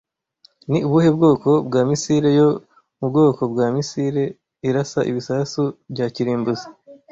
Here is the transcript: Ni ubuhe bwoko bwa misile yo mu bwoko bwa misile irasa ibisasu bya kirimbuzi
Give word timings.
Ni 0.71 0.79
ubuhe 0.87 1.09
bwoko 1.15 1.49
bwa 1.67 1.81
misile 1.89 2.29
yo 2.39 2.49
mu 2.99 3.05
bwoko 3.11 3.41
bwa 3.51 3.67
misile 3.75 4.23
irasa 4.67 4.99
ibisasu 5.09 5.63
bya 5.93 6.07
kirimbuzi 6.15 6.65